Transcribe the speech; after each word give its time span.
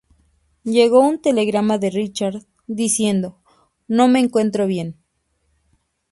Llegó 0.63 1.01
un 1.07 1.21
telegrama 1.21 1.77
de 1.77 1.91
Richard 1.91 2.47
diciendo: 2.65 3.37
"No 3.87 4.07
me 4.07 4.19
encuentro 4.19 4.65
bien. 4.65 4.97